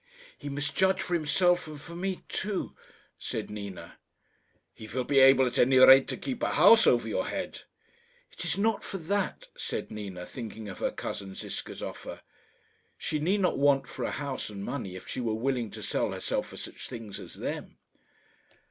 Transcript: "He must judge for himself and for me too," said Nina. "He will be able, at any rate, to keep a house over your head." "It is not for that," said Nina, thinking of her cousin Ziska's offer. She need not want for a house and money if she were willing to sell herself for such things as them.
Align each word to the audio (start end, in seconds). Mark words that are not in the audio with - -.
"He 0.35 0.49
must 0.49 0.75
judge 0.75 0.99
for 0.99 1.13
himself 1.13 1.67
and 1.67 1.79
for 1.79 1.95
me 1.95 2.23
too," 2.27 2.75
said 3.19 3.51
Nina. 3.51 3.99
"He 4.73 4.87
will 4.87 5.03
be 5.03 5.19
able, 5.19 5.45
at 5.45 5.59
any 5.59 5.77
rate, 5.77 6.07
to 6.07 6.17
keep 6.17 6.41
a 6.41 6.53
house 6.53 6.87
over 6.87 7.07
your 7.07 7.27
head." 7.27 7.61
"It 8.31 8.43
is 8.43 8.57
not 8.57 8.83
for 8.83 8.97
that," 8.97 9.49
said 9.55 9.91
Nina, 9.91 10.25
thinking 10.25 10.67
of 10.69 10.79
her 10.79 10.89
cousin 10.89 11.35
Ziska's 11.35 11.83
offer. 11.83 12.21
She 12.97 13.19
need 13.19 13.41
not 13.41 13.59
want 13.59 13.87
for 13.87 14.03
a 14.03 14.09
house 14.09 14.49
and 14.49 14.65
money 14.65 14.95
if 14.95 15.07
she 15.07 15.21
were 15.21 15.35
willing 15.35 15.69
to 15.69 15.83
sell 15.83 16.13
herself 16.13 16.47
for 16.47 16.57
such 16.57 16.89
things 16.89 17.19
as 17.19 17.35
them. 17.35 17.77